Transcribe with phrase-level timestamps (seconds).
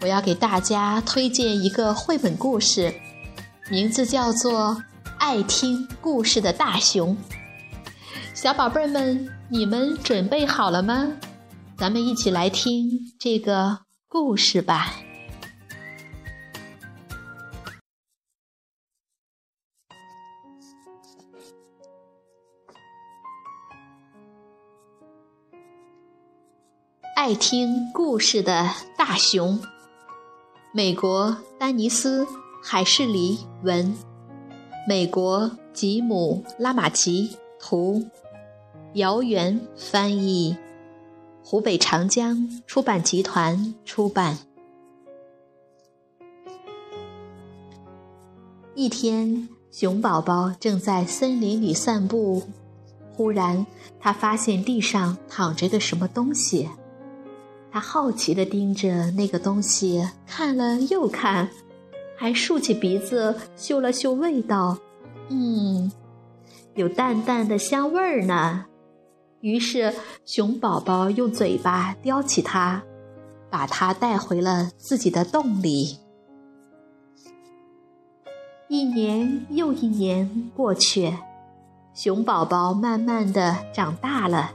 [0.00, 2.94] 我要给大家推荐一个绘本故事，
[3.68, 4.76] 名字叫做
[5.18, 7.16] 《爱听故事的大熊》。
[8.32, 11.08] 小宝贝儿们，你们准备好了吗？
[11.76, 12.88] 咱们一起来听
[13.18, 14.94] 这个故事吧。
[27.16, 29.60] 爱听故事的大熊。
[30.78, 32.24] 美国丹尼斯·
[32.62, 33.92] 海士里文，
[34.86, 38.06] 美国吉姆·拉马奇图，
[38.94, 40.56] 姚元翻译，
[41.42, 44.38] 湖北长江出版集团出版。
[48.76, 52.44] 一天，熊宝宝正在森林里散步，
[53.12, 53.66] 忽然
[53.98, 56.68] 他发现地上躺着个什么东西。
[57.70, 61.50] 他好奇地盯着那个东西，看了又看，
[62.16, 64.78] 还竖起鼻子嗅了嗅味道，
[65.28, 65.92] 嗯，
[66.74, 68.64] 有淡淡的香味儿呢。
[69.40, 72.82] 于是，熊宝宝用嘴巴叼起它，
[73.50, 75.98] 把它带回了自己的洞里。
[78.68, 81.14] 一年又一年过去，
[81.94, 84.52] 熊宝宝慢慢的长大了。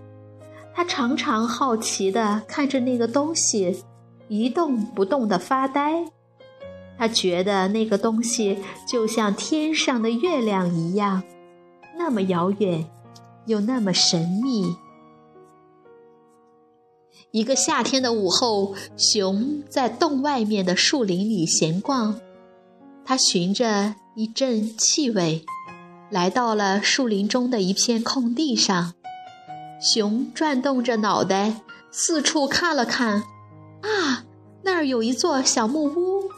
[0.76, 3.84] 他常常好奇地看着那个东西，
[4.28, 6.06] 一动不动地发呆。
[6.98, 11.24] 他觉得那个东西就像天上的月亮一样，
[11.98, 12.90] 那么遥远，
[13.46, 14.76] 又那么神秘。
[17.32, 22.20] 一个夏天的午后，熊在洞外面的树林里闲逛。
[23.06, 25.44] 他循着一阵气味，
[26.10, 28.94] 来到了树林中的一片空地上。
[29.84, 31.62] 熊转动着脑袋，
[31.92, 33.24] 四处看了看，
[33.82, 34.24] 啊，
[34.64, 36.30] 那儿有一座小木屋，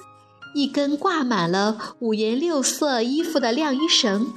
[0.55, 4.33] 一根挂满了五颜六色衣服的晾衣绳，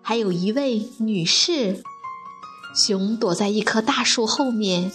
[0.00, 1.82] 还有一位女士。
[2.74, 4.90] 熊躲在一棵大树后面，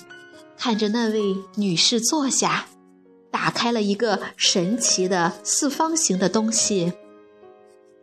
[0.58, 2.66] 看着那位女士坐下，
[3.30, 6.94] 打开了一个神奇的四方形的东西。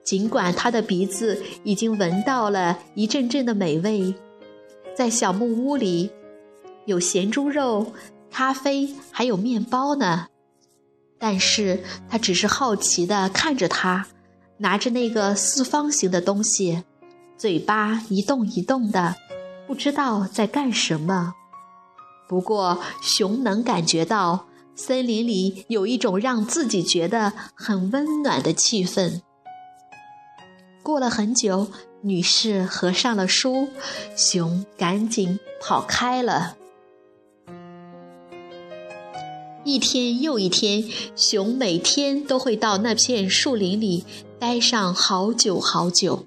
[0.05, 4.15] 尽管他的鼻子已经闻到了一阵阵的美味。
[4.99, 6.11] 在小木屋里，
[6.85, 7.93] 有咸猪肉、
[8.33, 10.27] 咖啡，还有面包呢。
[11.21, 14.09] 但是他只是好奇地看着它，
[14.57, 16.83] 拿着那个四方形的东西，
[17.37, 19.15] 嘴巴一动一动的，
[19.69, 21.35] 不知道在干什么。
[22.29, 29.21] 不过，熊能感觉到森林里有一种让自己觉得很温暖的气氛。
[30.83, 31.69] 过了很久。
[32.01, 33.69] 女士合上了书，
[34.17, 36.57] 熊赶紧跑开了。
[39.65, 44.05] 一天又一天，熊每天都会到那片树林里
[44.39, 46.25] 待上好久好久。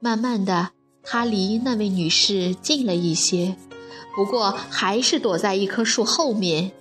[0.00, 0.70] 慢慢的，
[1.02, 3.56] 他离那位女士近了一些，
[4.14, 6.72] 不过还是躲在一棵树后面。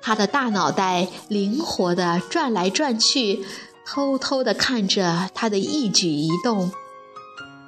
[0.00, 3.44] 他的大脑袋灵活地转来转去，
[3.86, 6.70] 偷偷地看着她的一举一动。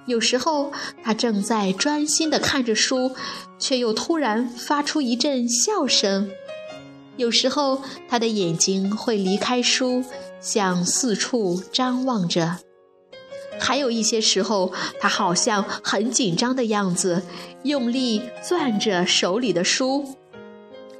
[0.07, 0.71] 有时候，
[1.03, 3.15] 他正在专心地看着书，
[3.59, 6.29] 却又突然发出一阵笑声；
[7.17, 10.05] 有时候，他的眼睛会离开书，
[10.41, 12.59] 向四处张望着；
[13.59, 17.23] 还有一些时候，他好像很紧张的样子，
[17.63, 20.17] 用力攥着手里的书。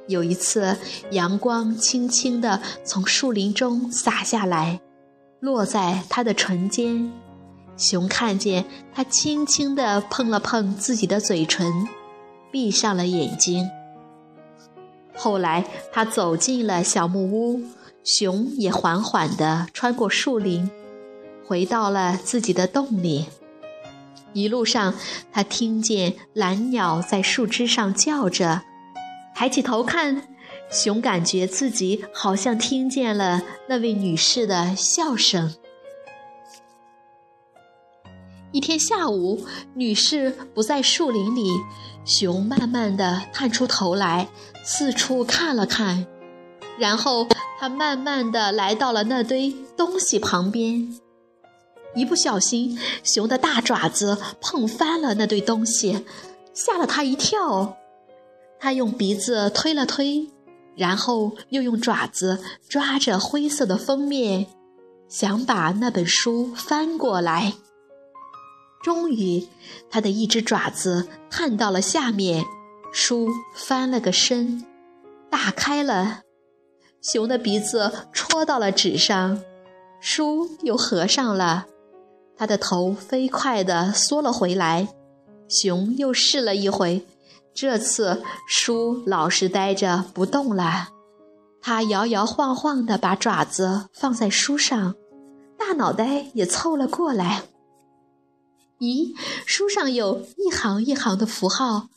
[0.07, 0.77] 有一次，
[1.11, 4.81] 阳光轻轻地从树林中洒下来，
[5.39, 7.11] 落在他的唇间。
[7.77, 11.87] 熊看见他轻轻地碰了碰自己的嘴唇，
[12.51, 13.69] 闭上了眼睛。
[15.15, 17.61] 后来，他走进了小木屋，
[18.03, 20.69] 熊也缓缓地穿过树林，
[21.45, 23.27] 回到了自己的洞里。
[24.33, 24.93] 一路上，
[25.31, 28.63] 他听见蓝鸟在树枝上叫着，
[29.33, 30.27] 抬起头看，
[30.69, 35.53] 熊感觉自己好像听见了那位女士的笑声。
[38.55, 41.45] 一天下午，女士不在树林里，
[42.05, 44.29] 熊慢慢地探出头来，
[44.63, 46.07] 四处看了看。
[46.79, 47.27] 然后
[47.59, 50.97] 它慢慢的来到了那堆东西旁边，
[51.95, 56.05] 一不小心，熊的大爪子碰翻了那堆东西，
[56.53, 57.75] 吓了它一跳。
[58.57, 60.29] 他用鼻子推了推，
[60.77, 64.47] 然后又用爪子抓着灰色的封面，
[65.09, 67.55] 想把那本书翻过来。
[68.85, 69.47] 终于，
[69.89, 72.45] 他的一只爪子探到了下面，
[72.93, 74.63] 书翻了个身，
[75.27, 76.19] 打开了。
[77.01, 79.41] 熊的鼻子戳到了纸上，
[79.99, 81.65] 书又合上了。
[82.37, 84.89] 他的头飞快地缩了回来。
[85.49, 87.07] 熊又试了一回，
[87.55, 90.89] 这次书老实待着不动了。
[91.59, 94.93] 它摇摇晃晃地把爪子放在书上，
[95.57, 97.45] 大脑袋也凑了过来。
[98.79, 101.87] 咦，书上有一行一行的符号，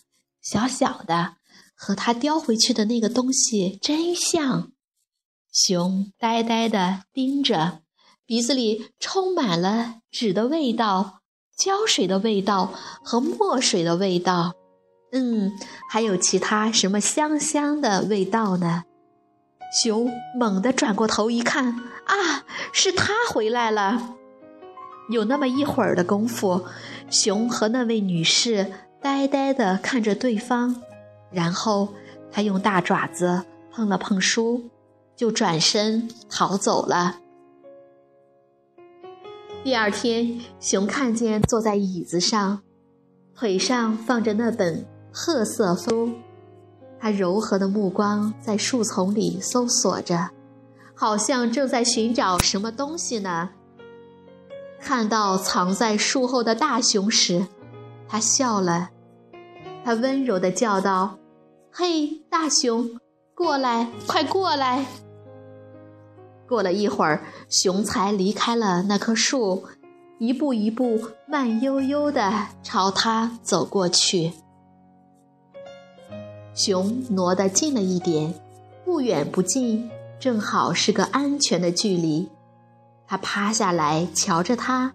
[0.41, 1.37] 小小的，
[1.75, 4.71] 和他叼回去的那个东西真像。
[5.53, 7.81] 熊呆呆地盯着，
[8.25, 11.21] 鼻子里充满了纸的味道、
[11.57, 12.73] 胶水的味道
[13.03, 14.55] 和墨水的味道。
[15.11, 15.51] 嗯，
[15.91, 18.85] 还有其他什么香香的味道呢？
[19.83, 21.73] 熊猛地转过头一看，
[22.07, 24.18] 啊，是他回来了。
[25.09, 26.65] 有那么一会儿的功夫，
[27.11, 30.83] 熊和那位女士呆呆地看着对方，
[31.31, 31.89] 然后
[32.31, 34.69] 他用大爪子碰了碰书，
[35.17, 37.21] 就转身逃走了。
[39.65, 42.61] 第二天，熊看见坐在椅子上，
[43.35, 46.11] 腿上放着那本褐色书，
[47.01, 50.31] 他柔和的目光在树丛里搜索着，
[50.95, 53.51] 好像正在寻找什么东西呢。
[54.81, 57.47] 看到藏在树后的大熊时，
[58.09, 58.91] 他笑了。
[59.85, 61.19] 他温柔地叫道
[61.73, 62.99] ：“嘿，大熊，
[63.35, 64.87] 过来，快过来！”
[66.49, 69.65] 过了一会儿，熊才离开了那棵树，
[70.19, 74.33] 一步一步慢悠悠地朝他走过去。
[76.55, 78.35] 熊挪得近了一点，
[78.85, 82.29] 不远不近，正好是个安全的距离。
[83.09, 84.93] 他趴下来瞧着他，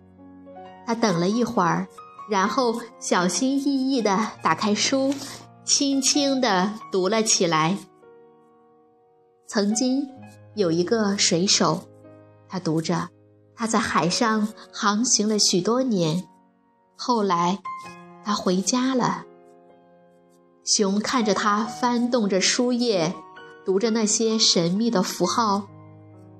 [0.85, 1.87] 他等了一会儿，
[2.29, 5.11] 然后小心翼翼地打开书，
[5.65, 7.75] 轻轻地读了起来。
[9.47, 10.07] 曾经
[10.55, 11.85] 有一个水手，
[12.47, 13.09] 他读着，
[13.55, 16.23] 他在海上航行了许多年，
[16.95, 17.57] 后来
[18.23, 19.25] 他回家了。
[20.63, 23.13] 熊看着他翻动着书页，
[23.65, 25.67] 读着那些神秘的符号。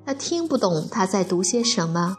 [0.06, 2.18] 他听不懂他在读些什么，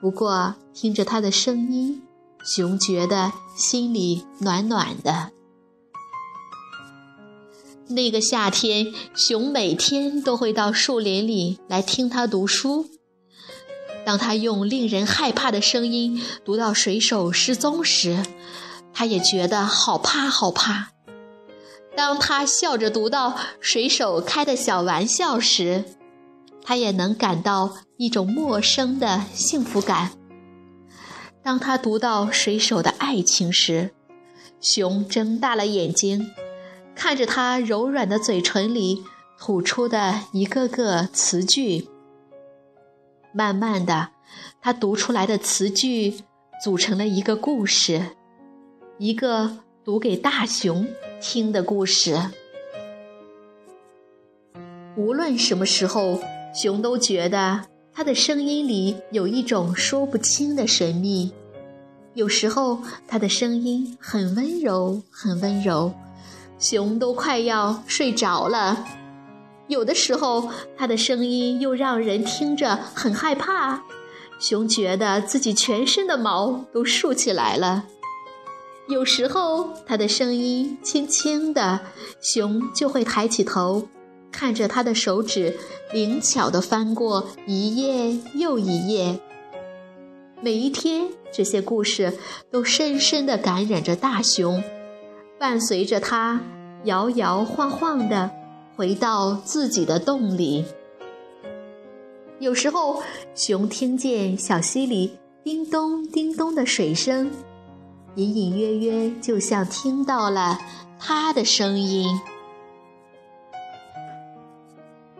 [0.00, 2.02] 不过听着他的声音，
[2.44, 5.30] 熊觉得心里暖暖的。
[7.88, 12.90] 那个夏天，熊每天都会到树林里来听他读书。
[14.04, 18.22] 当他用令人害怕的声音读到水手失踪时，
[18.92, 20.90] 他也觉得好怕好怕。
[21.96, 25.84] 当他笑着读到水手开的小玩笑时，
[26.68, 30.10] 他也能感到一种陌生的幸福感。
[31.42, 33.94] 当他读到水手的爱情时，
[34.60, 36.30] 熊睁大了眼睛，
[36.94, 39.02] 看着他柔软的嘴唇里
[39.38, 41.88] 吐出的一个个词句。
[43.32, 44.10] 慢慢的，
[44.60, 46.16] 他读出来的词句
[46.62, 48.10] 组成了一个故事，
[48.98, 50.86] 一个读给大熊
[51.18, 52.14] 听的故事。
[54.98, 56.20] 无论什么时候。
[56.60, 61.32] 熊都觉得他的声音里有一种说不清的神秘。
[62.14, 65.94] 有时候他的声音很温柔，很温柔，
[66.58, 68.76] 熊都快要睡着了；
[69.68, 73.84] 有的时候他的声音又让人听着很害怕，
[74.40, 77.84] 熊觉得自己全身的毛都竖起来了。
[78.88, 81.78] 有时候他的声音轻轻的，
[82.20, 83.86] 熊就会抬起头。
[84.30, 85.56] 看着他的手指
[85.92, 89.18] 灵巧地翻过一页又一页，
[90.40, 92.16] 每一天，这些故事
[92.50, 94.62] 都深深地感染着大熊，
[95.38, 96.40] 伴随着他
[96.84, 98.30] 摇摇晃晃地
[98.76, 100.64] 回到自己的洞里。
[102.38, 103.02] 有时候，
[103.34, 107.30] 熊听见小溪里叮咚叮咚的水声，
[108.14, 110.60] 隐隐约约就像听到了
[111.00, 112.06] 他的声音。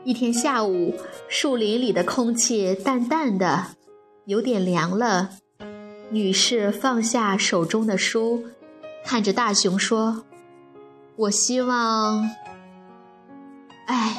[0.09, 0.95] 一天下午，
[1.29, 3.67] 树林里的空气淡淡的，
[4.25, 5.33] 有点凉了。
[6.09, 8.43] 女士放下手中的书，
[9.05, 10.25] 看着大熊说
[11.15, 12.23] ：“我希望……
[13.85, 14.17] 哎，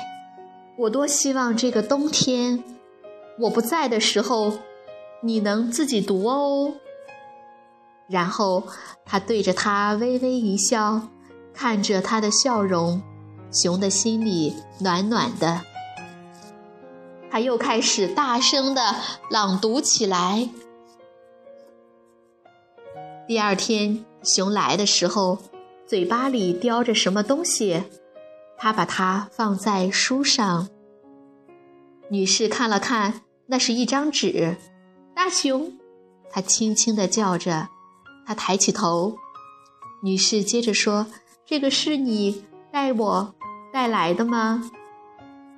[0.77, 2.63] 我多希望这个冬天，
[3.39, 4.59] 我不在的时候，
[5.23, 6.75] 你能自己读哦。
[8.07, 8.67] 然后
[9.07, 11.07] 他对着他微微一笑，
[11.51, 13.01] 看着他的笑容，
[13.51, 15.61] 熊的心里暖暖的。
[17.31, 18.95] 他又开始大声的
[19.29, 20.49] 朗读起来。
[23.27, 25.37] 第二天，熊来的时候，
[25.85, 27.83] 嘴巴里叼着什么东西。
[28.57, 30.67] 他把它放在书上。
[32.09, 34.57] 女士看了看，那是一张纸。
[35.15, 35.77] 大熊，
[36.31, 37.69] 他轻轻地叫着。
[38.25, 39.15] 他抬起头。
[40.01, 41.07] 女士接着说
[41.45, 43.35] ：“这个是你带我
[43.71, 44.69] 带来的吗？”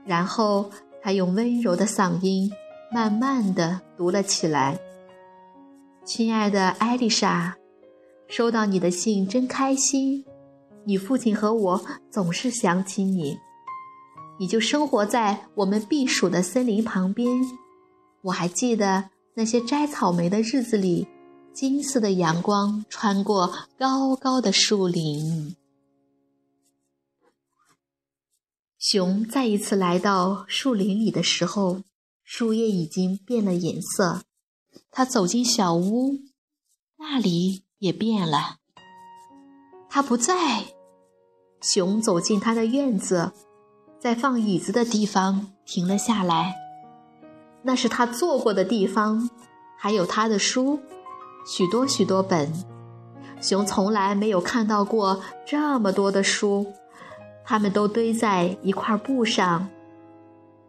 [0.05, 0.69] 然后
[1.01, 2.51] 他用温柔的嗓音
[2.93, 4.79] 慢慢地读了起来
[6.05, 7.55] ：“亲爱的艾丽莎，
[8.27, 10.23] 收到你的信真开心。”
[10.83, 13.37] 你父亲和我总是想起你，
[14.39, 17.29] 你就生活在我们避暑的森林旁边。
[18.23, 21.07] 我还记得那些摘草莓的日子里，
[21.53, 25.55] 金色的阳光穿过高高的树林。
[28.81, 31.83] 熊再一次来到树林里的时候，
[32.23, 34.23] 树叶已经变了颜色。
[34.89, 36.15] 他走进小屋，
[36.97, 38.57] 那里也变了。
[39.87, 40.33] 他不在。
[41.61, 43.33] 熊走进他的院子，
[43.99, 46.55] 在放椅子的地方停了下来。
[47.61, 49.29] 那是他坐过的地方，
[49.77, 50.79] 还有他的书，
[51.45, 52.51] 许多许多本。
[53.39, 56.73] 熊从来没有看到过这么多的书，
[57.51, 59.67] 它们都堆在一块布上，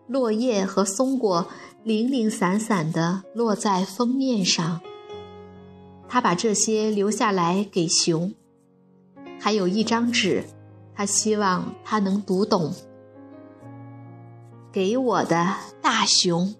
[0.08, 1.46] 落叶和松果
[1.84, 4.80] 零零散散地落在封面上。
[6.08, 8.34] 他把这些留下来给熊。
[9.38, 10.42] 还有一张纸，
[10.92, 12.74] 他希望他能读懂。
[14.72, 16.52] 给我的大熊。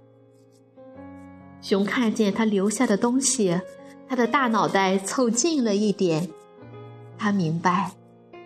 [1.61, 3.61] 熊看见他留下的东西，
[4.09, 6.31] 他的大脑袋凑近了一点。
[7.19, 7.91] 他明白，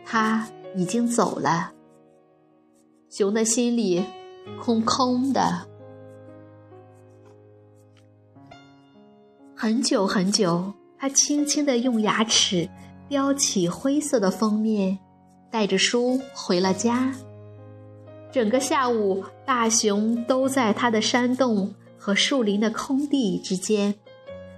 [0.07, 1.73] 他已经走了。
[3.11, 4.05] 熊的心里
[4.61, 5.67] 空空的。
[9.55, 12.69] 很久很久，他轻轻地用牙齿。
[13.09, 14.99] 叼起灰色的封面，
[15.49, 17.15] 带着书回了家。
[18.33, 23.95] 整个下午，大熊都在他的山洞和树林的空地之间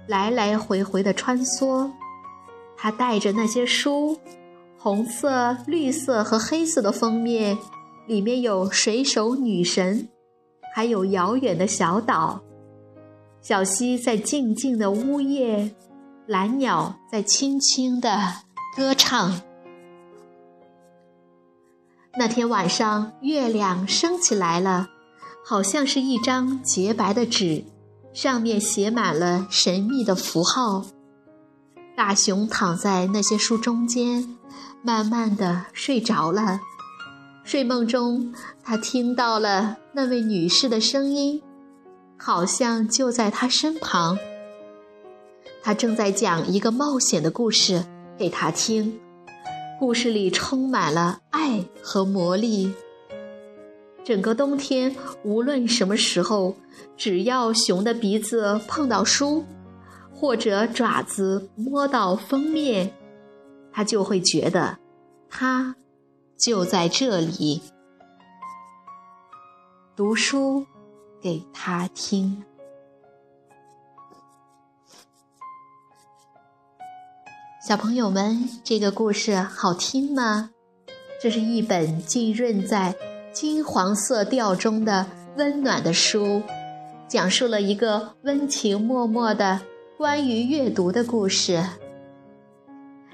[0.07, 1.91] 来来回回的穿梭。
[2.75, 4.17] 他带着那些书，
[4.81, 7.57] 红色、绿色和黑色的封面，
[8.07, 10.07] 里面有水手女神，
[10.73, 12.41] 还有遥远的小岛。
[13.41, 15.75] 小溪在静静的呜咽。
[16.25, 18.35] 蓝鸟在轻轻的
[18.77, 19.41] 歌唱。
[22.17, 24.89] 那天晚上，月亮升起来了，
[25.43, 27.65] 好像是一张洁白的纸，
[28.13, 30.85] 上面写满了神秘的符号。
[31.97, 34.37] 大熊躺在那些书中间，
[34.81, 36.59] 慢慢的睡着了。
[37.43, 38.33] 睡梦中，
[38.63, 41.41] 他听到了那位女士的声音，
[42.17, 44.17] 好像就在他身旁。
[45.61, 47.85] 他正在讲一个冒险的故事
[48.17, 48.99] 给他听，
[49.79, 52.73] 故事里充满了爱和魔力。
[54.03, 56.55] 整个冬天，无论什么时候，
[56.95, 59.43] 只要熊的鼻子碰到书，
[60.13, 62.93] 或者爪子摸到封面，
[63.71, 64.77] 他就会觉得，
[65.29, 65.75] 他
[66.37, 67.61] 就在这里，
[69.95, 70.65] 读书
[71.21, 72.43] 给他听。
[77.67, 80.51] 小朋友们，这个故事好听吗？
[81.21, 82.95] 这是一本浸润在
[83.33, 86.41] 金黄色调中的温暖的书，
[87.07, 89.59] 讲述了一个温情脉脉的
[89.97, 91.63] 关于阅读的故事。